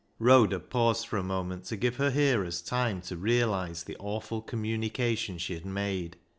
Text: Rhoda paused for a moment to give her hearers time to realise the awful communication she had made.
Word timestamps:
Rhoda 0.17 0.59
paused 0.59 1.05
for 1.05 1.17
a 1.17 1.23
moment 1.23 1.65
to 1.65 1.77
give 1.77 1.97
her 1.97 2.09
hearers 2.09 2.63
time 2.63 3.01
to 3.03 3.15
realise 3.15 3.83
the 3.83 3.97
awful 3.99 4.41
communication 4.41 5.37
she 5.37 5.53
had 5.53 5.63
made. 5.63 6.17